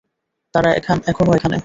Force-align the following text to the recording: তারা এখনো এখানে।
তারা 0.53 0.69
এখনো 1.11 1.31
এখানে। 1.37 1.57